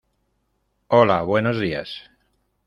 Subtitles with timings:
[0.87, 2.09] Hola, buenos días.